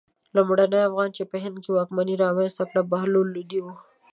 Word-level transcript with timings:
لومړني 0.35 0.79
افغان 0.87 1.09
چې 1.17 1.23
په 1.31 1.35
هند 1.43 1.57
کې 1.63 1.69
واکمني 1.77 2.15
رامنځته 2.23 2.63
کړه 2.69 2.81
بهلول 2.91 3.27
لودی 3.33 3.59
و. 3.63 3.67